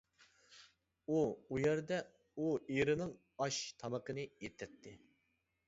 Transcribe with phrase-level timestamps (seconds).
[1.15, 1.19] ئۇ
[1.57, 1.99] ئۇيەردە
[2.39, 3.13] ئۇ ئېرىنىڭ
[3.47, 4.99] ئاش تامىقىنى ئېتەتتى.